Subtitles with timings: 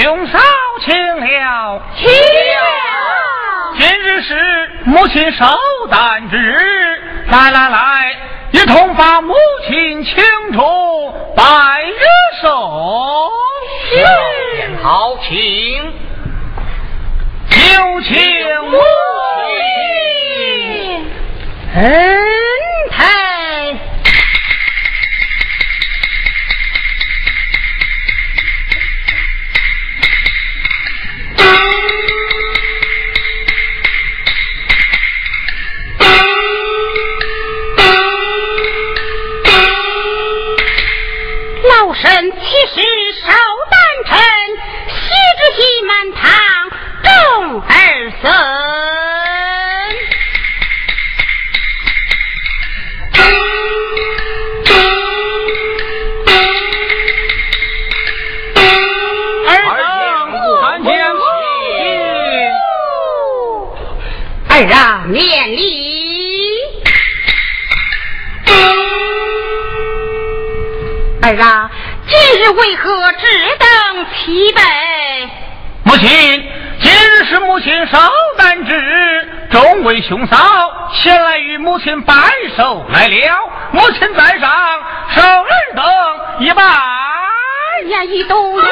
[0.00, 0.38] 兄嫂
[0.84, 2.12] 请了，请了。
[3.76, 5.44] 今日是母亲寿
[5.90, 8.16] 诞之日，来来来，
[8.52, 9.34] 一同把母
[9.66, 10.14] 亲庆
[10.52, 10.60] 祝，
[11.34, 12.04] 拜日
[12.40, 13.28] 寿。
[13.90, 14.06] 是，
[14.84, 15.36] 好，请
[17.50, 18.14] 有请
[18.70, 18.78] 母
[20.94, 21.10] 亲。
[21.74, 21.82] 恩
[22.92, 23.17] 泰。
[72.52, 73.26] 为何只
[73.58, 74.62] 等齐备？
[75.84, 76.44] 母亲，
[77.28, 77.98] 是母亲寿
[78.38, 80.36] 诞之，众位兄嫂
[80.94, 82.14] 前来与母亲拜
[82.56, 83.50] 寿来了。
[83.70, 84.50] 母亲在上，
[85.14, 85.84] 受尔等
[86.40, 86.62] 一拜。
[86.62, 88.64] 哎呀，一度有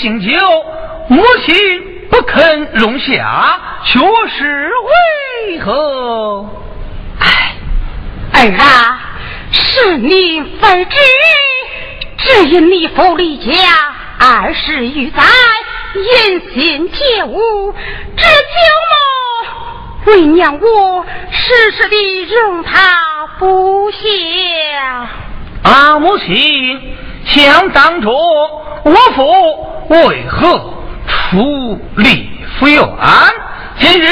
[0.00, 0.34] 敬酒，
[1.08, 3.98] 母亲不肯容下，却
[4.30, 4.70] 是
[5.50, 6.46] 为何？
[7.20, 7.54] 哎，
[8.32, 8.98] 儿啊，
[9.52, 10.96] 是你非知，
[12.16, 13.52] 只因你父离家
[14.18, 15.22] 二十余载，
[15.94, 17.72] 言行皆无，
[18.16, 18.56] 只求
[18.88, 18.94] 么
[20.06, 23.98] 为娘我时时的容他不下。
[25.62, 30.72] 啊，母亲，想当初我父为何
[31.08, 32.80] 出离府院？
[33.80, 34.06] 今日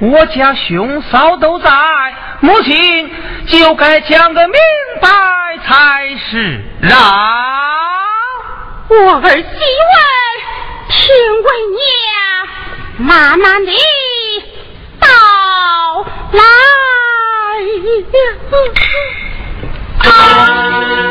[0.00, 1.70] 我家兄嫂都在，
[2.40, 3.10] 母亲
[3.46, 4.54] 就该讲个明
[5.02, 5.08] 白
[5.66, 6.94] 才是啊！
[8.88, 9.44] 我儿希问，
[10.88, 10.98] 听
[11.44, 13.72] 为娘慢慢的
[14.98, 15.08] 到
[16.32, 16.40] 来。
[19.98, 20.10] 啊，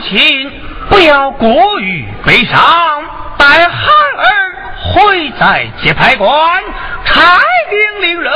[0.00, 0.50] 亲
[0.88, 2.58] 不要过于悲伤，
[3.38, 4.54] 待孩儿
[4.92, 6.62] 回在节牌关，
[7.04, 7.38] 差
[7.70, 8.32] 兵令人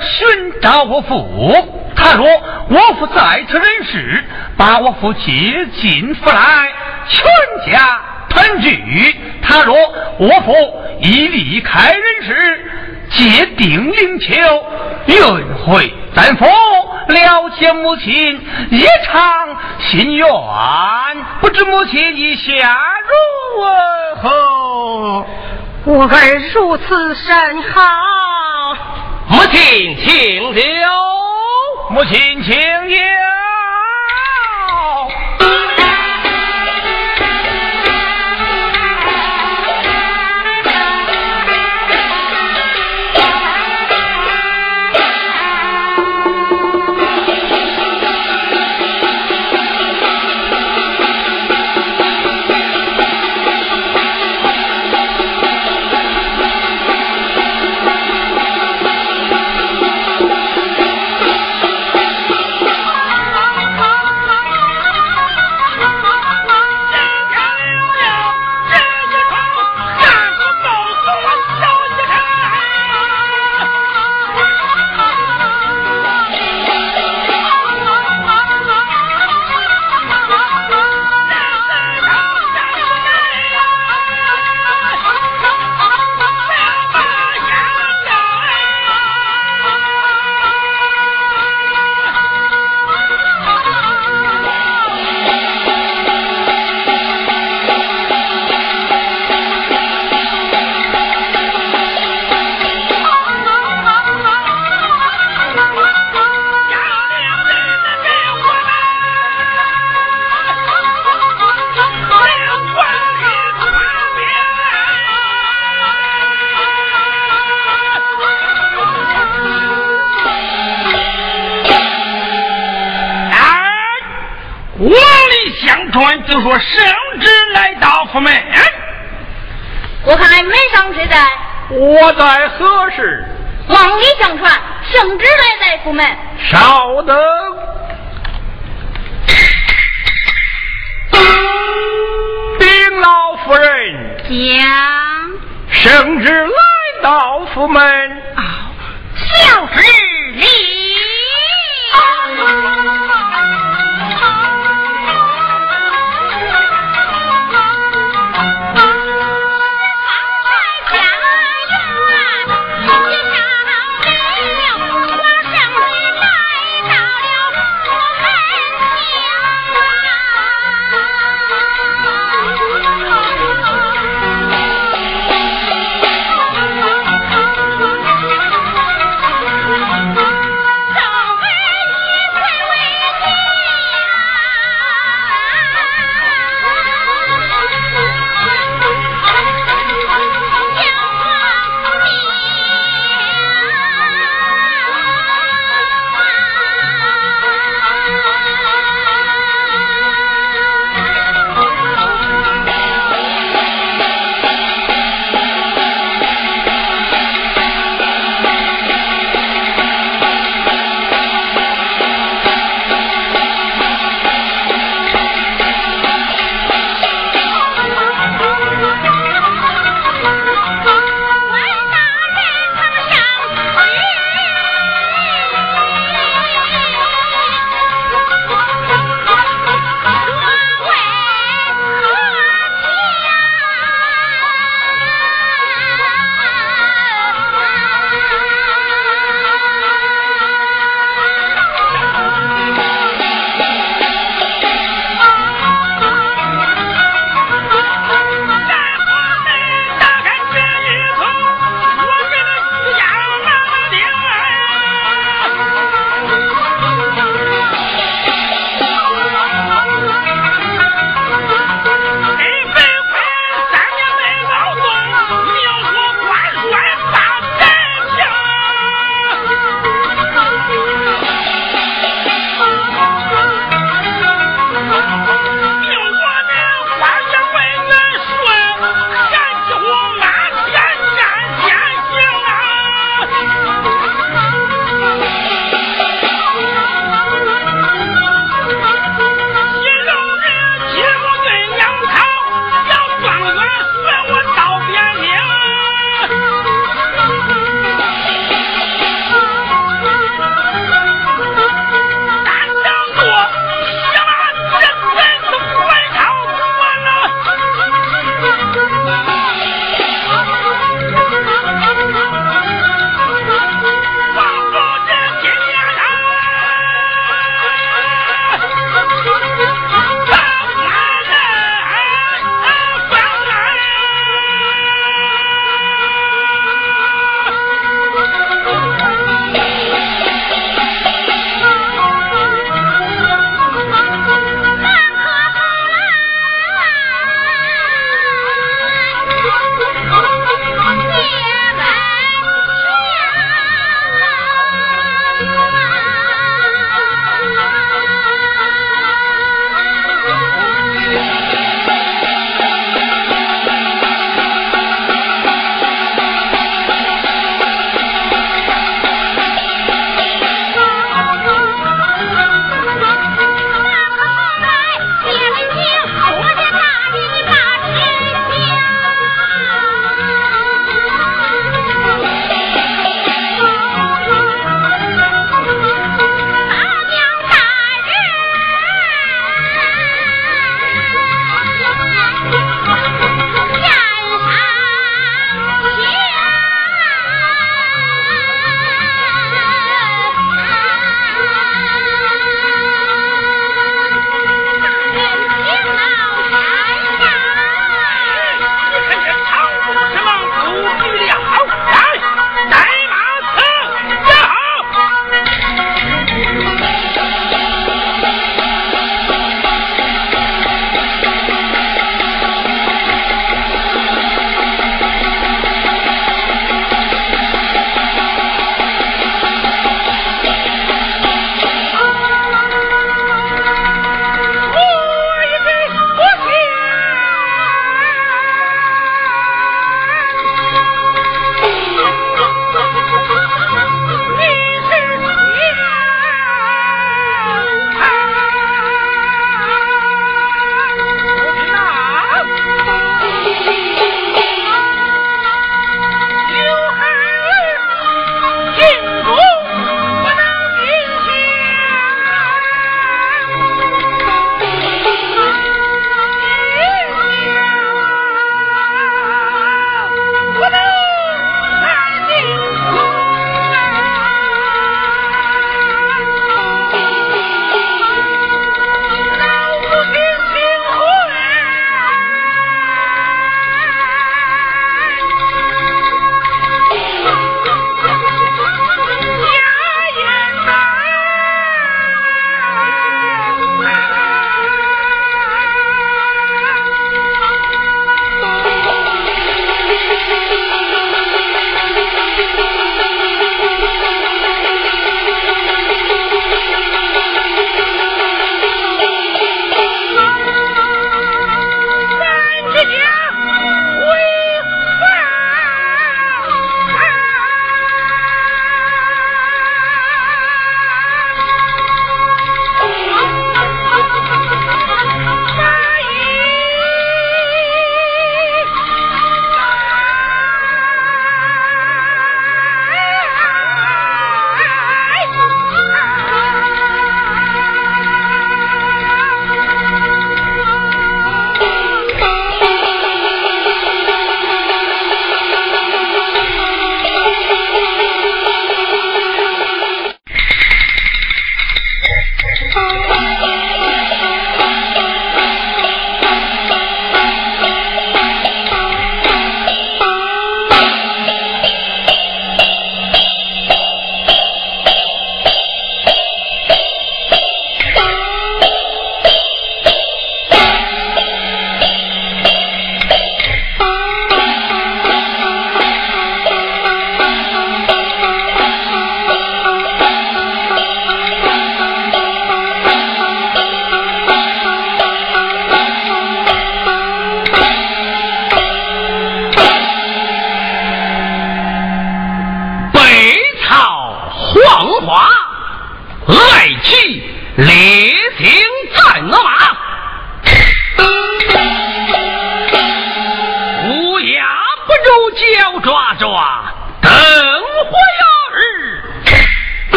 [0.00, 1.78] 寻找我父。
[1.94, 2.26] 他若
[2.68, 4.24] 我父在此人世，
[4.56, 6.72] 把我父接进府来，
[7.08, 9.14] 全家团聚。
[9.42, 9.76] 他若
[10.18, 10.52] 我父
[11.00, 12.70] 已离开人世，
[13.10, 14.34] 借定灵丘，
[15.06, 20.26] 运回丹府，了解母亲一场心愿。
[21.40, 22.76] 不知母亲意下
[23.08, 23.14] 如
[24.20, 25.26] 何？
[25.84, 27.82] 我儿如此甚好，
[29.28, 30.62] 母亲请留。
[31.90, 32.54] 母亲请
[32.88, 33.18] 言。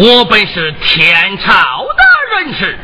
[0.00, 1.52] 我本是天朝
[1.96, 2.04] 的
[2.36, 2.78] 人士，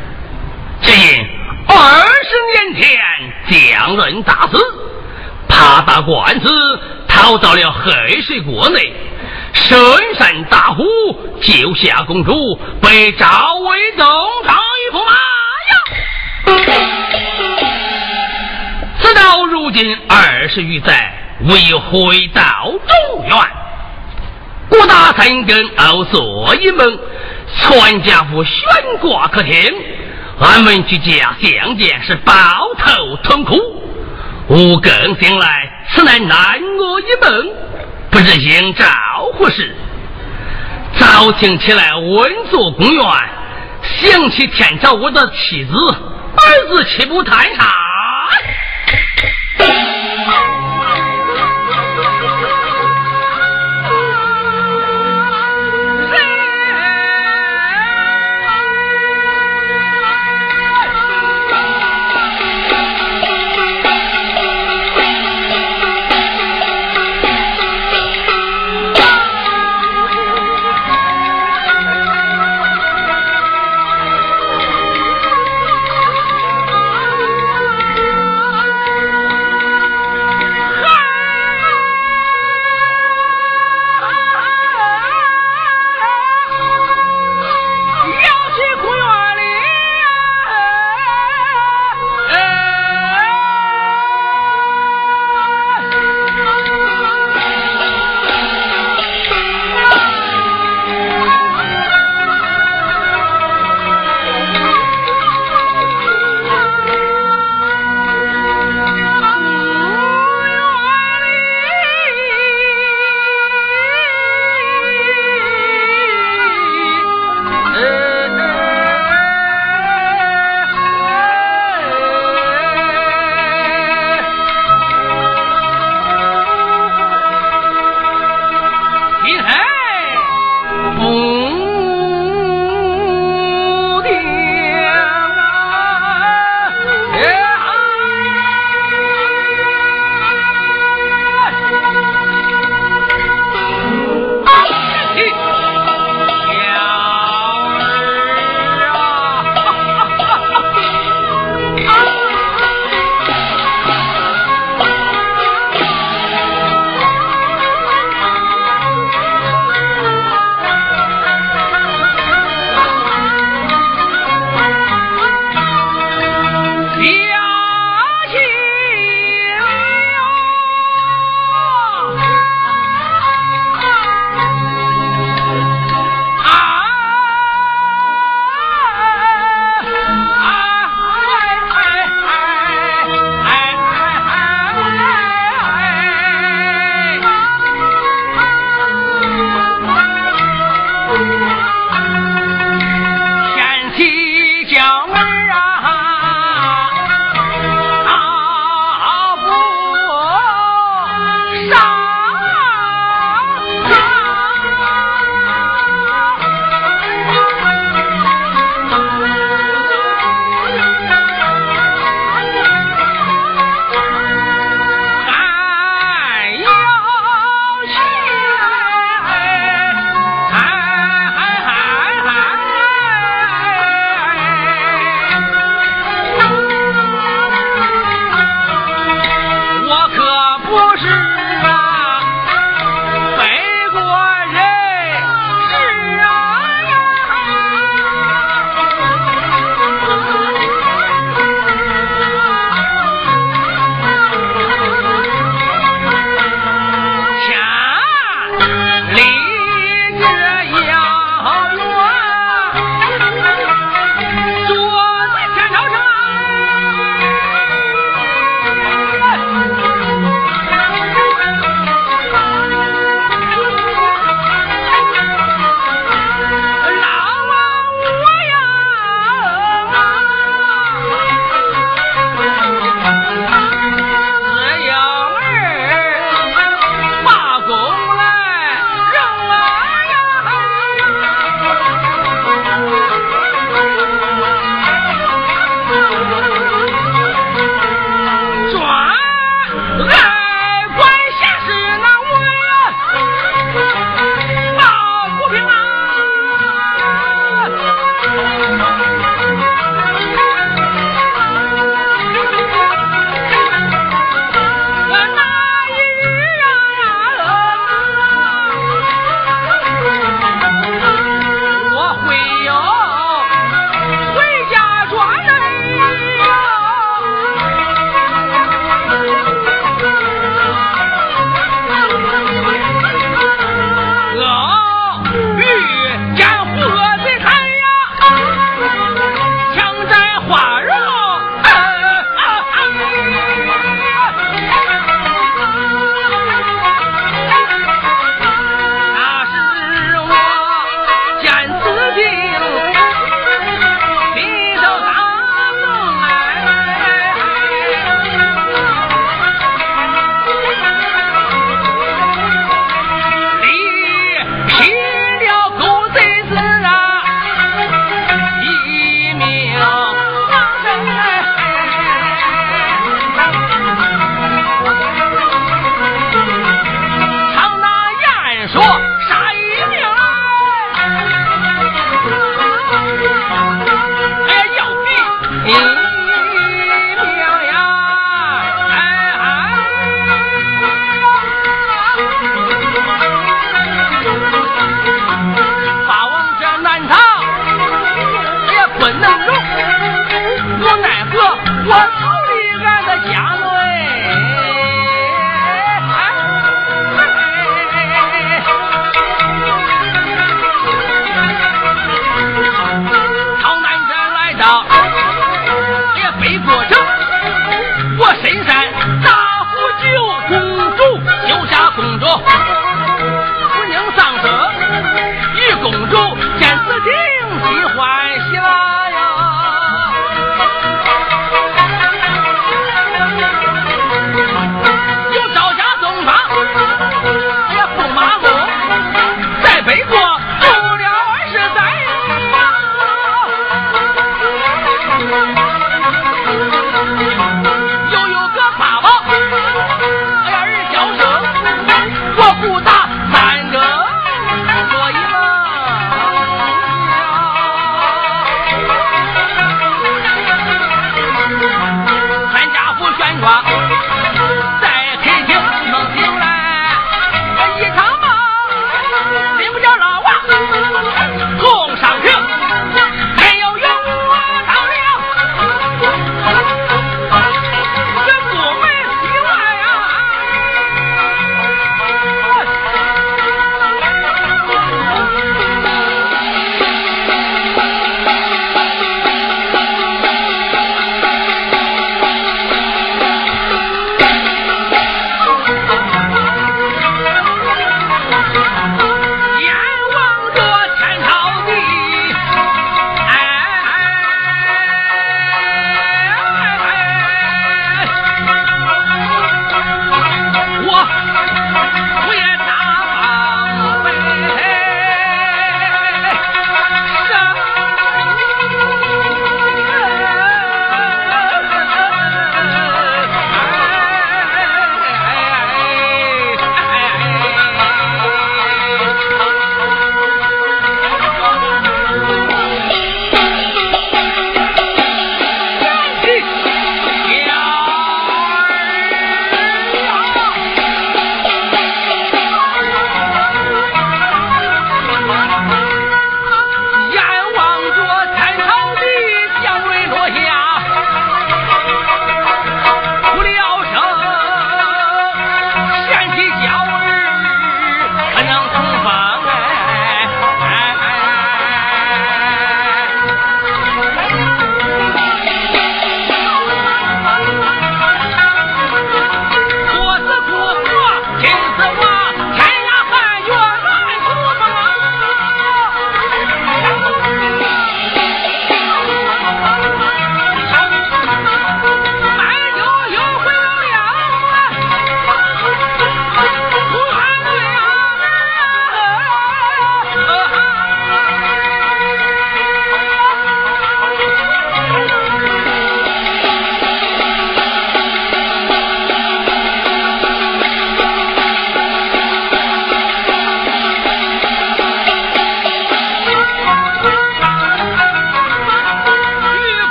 [0.82, 1.24] 只因
[1.68, 2.98] 二十年前
[3.48, 4.58] 将人大死，
[5.48, 8.92] 怕打官司逃到了黑水国内，
[9.52, 9.78] 深
[10.18, 10.82] 山大虎
[11.40, 14.04] 救下公主，被召为东
[14.44, 15.12] 厂一驸马
[15.70, 15.76] 呀！
[19.00, 23.63] 此到如今二十余载，未回到中原。
[24.68, 26.98] 不打三更熬做一梦，
[27.56, 28.54] 全家福悬
[29.00, 29.52] 挂客厅。
[30.40, 32.32] 俺们居家相见是抱
[32.78, 33.54] 头痛哭。
[34.48, 37.54] 吾更醒来，此乃难我一梦，
[38.10, 38.86] 不知应召
[39.38, 39.74] 何时。
[40.98, 43.04] 早听起来稳坐公园，
[43.82, 47.74] 想起天朝我的妻子儿子，岂不叹啥？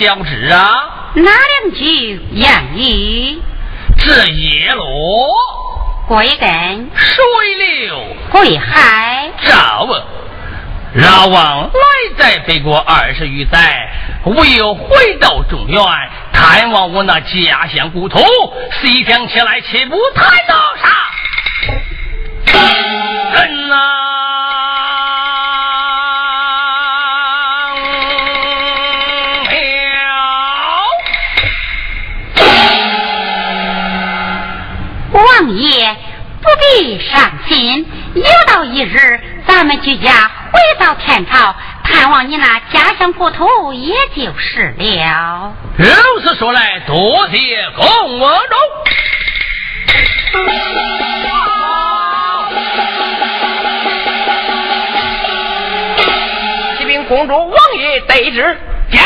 [0.00, 1.12] 语，你可晓知啊？
[1.14, 3.42] 哪两句言语？
[3.98, 4.86] 这叶落，
[6.08, 7.24] 归根；水
[7.58, 9.30] 流，归海。
[9.44, 9.86] 赵
[10.94, 11.70] 老王来
[12.18, 13.92] 在北国二十余载，
[14.24, 15.80] 唯有回到中原，
[16.32, 18.18] 探望我那家乡故土。
[18.80, 20.54] 细想起来，岂不太恼
[38.80, 40.10] 一日咱们举家
[40.50, 41.54] 回到天朝，
[41.84, 45.52] 探望你那家乡故土，也就是了。
[45.76, 45.86] 如
[46.22, 47.84] 此说来，多谢公
[48.18, 48.56] 主。
[56.78, 58.58] 启禀公主，王爷得知，
[58.90, 59.02] 讲，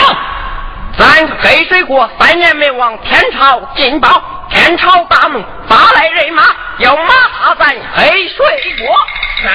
[0.96, 4.22] 咱黑水国三年没往天朝进报。
[4.50, 6.44] 天朝大怒，发来人马，
[6.78, 8.36] 要马踏咱黑水
[8.78, 8.96] 国，
[9.44, 9.52] 三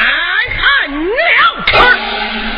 [0.56, 2.49] 看了。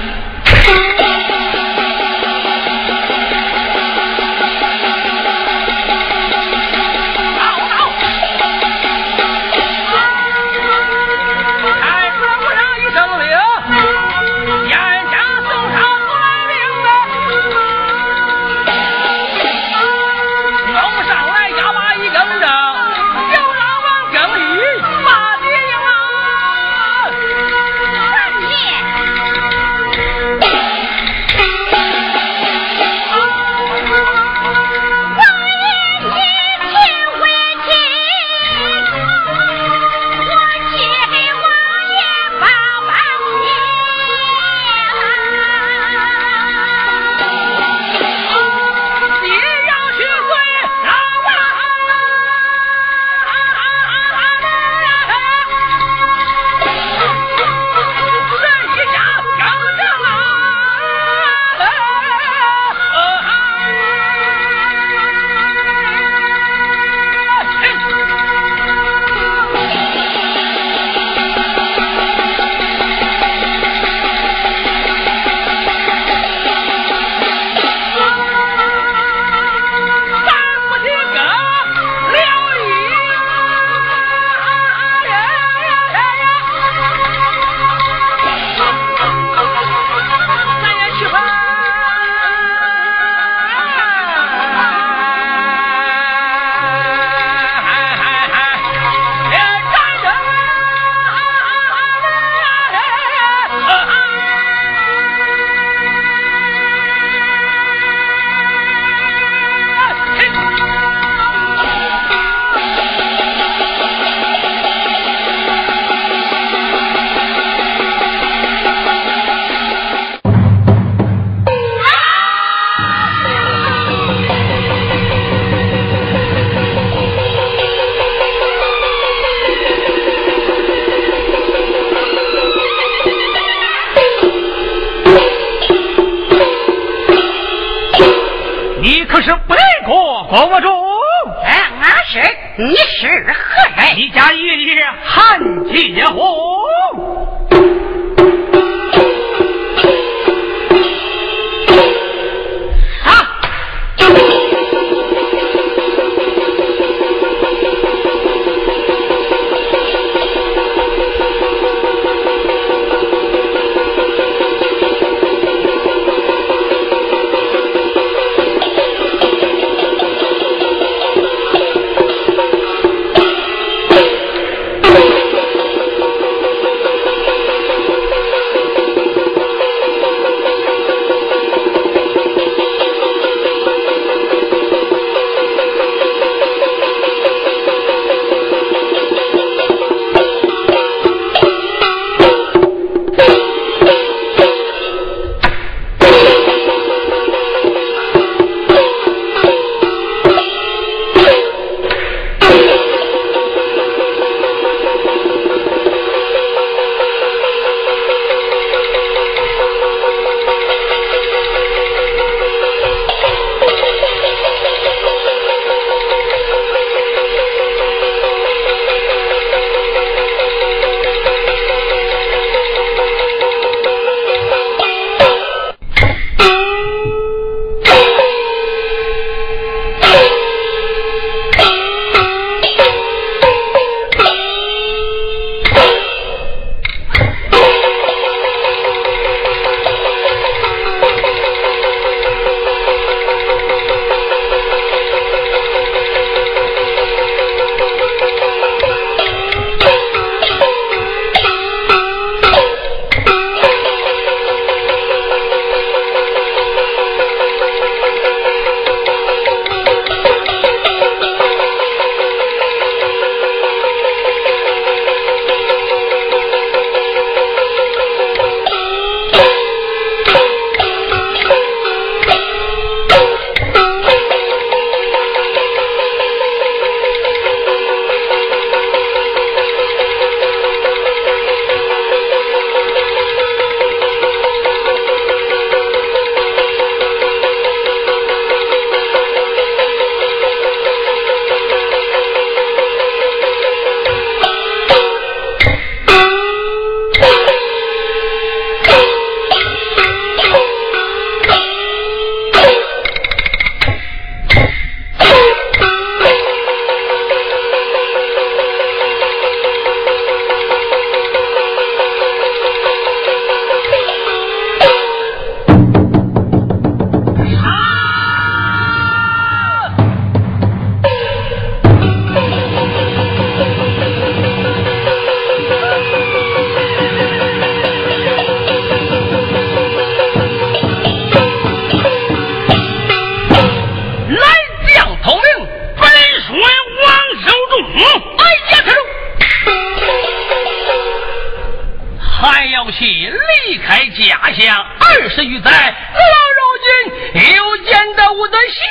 [348.41, 348.81] 我的乡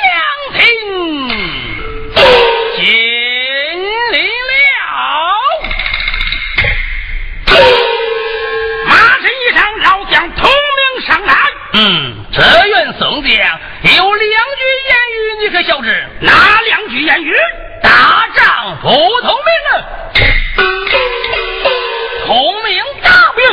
[0.55, 0.61] 亲
[2.77, 2.85] 尽
[4.13, 4.55] 力了。
[8.87, 11.35] 马身一上老，将统领上台。
[11.73, 13.29] 嗯，这员宋将
[13.97, 16.07] 有两句言语，你可晓知？
[16.21, 17.35] 哪两句言语？
[17.83, 19.73] 打仗不同名啊！
[22.25, 23.43] 同名大兵，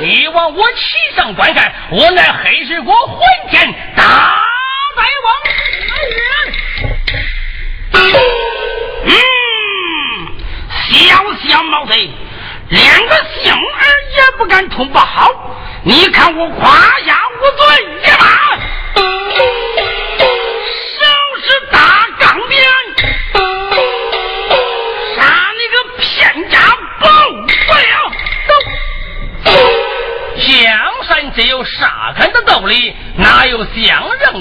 [0.00, 2.55] 你往我旗上观看，我乃黑。
[2.66, 4.02] 是国混天大
[4.96, 5.32] 白王。
[9.04, 9.12] 嗯，
[10.90, 11.16] 小
[11.48, 12.10] 小毛贼，
[12.70, 13.58] 连个姓儿
[14.16, 15.00] 也不敢通报，
[15.84, 16.95] 你看我夸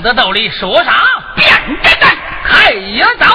[0.06, 0.48] 这道理？
[0.52, 1.04] 说啥？
[1.36, 1.50] 变
[1.82, 3.26] 着干，开呀走！